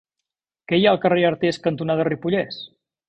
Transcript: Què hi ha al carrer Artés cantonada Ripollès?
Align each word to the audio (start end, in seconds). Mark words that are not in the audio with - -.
Què 0.71 0.79
hi 0.79 0.87
ha 0.87 0.93
al 0.97 0.99
carrer 1.03 1.25
Artés 1.31 1.59
cantonada 1.67 2.07
Ripollès? 2.09 2.59